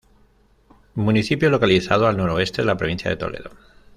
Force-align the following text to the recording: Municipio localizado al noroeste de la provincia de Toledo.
Municipio 0.95 1.51
localizado 1.51 2.07
al 2.07 2.17
noroeste 2.17 2.63
de 2.63 2.65
la 2.65 2.75
provincia 2.75 3.11
de 3.11 3.17
Toledo. 3.17 3.51